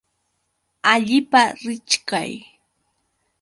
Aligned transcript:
Allipa 0.91 1.41
richkay. 1.63 2.31